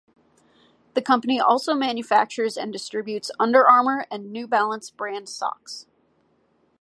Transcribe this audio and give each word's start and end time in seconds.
The 0.95 1.01
company 1.03 1.39
also 1.39 1.75
manufactures 1.75 2.57
and 2.57 2.73
distributes 2.73 3.29
Under 3.39 3.63
Armour 3.67 4.07
and 4.09 4.31
New 4.31 4.47
Balance 4.47 4.89
brand 4.89 5.29
socks. 5.29 5.85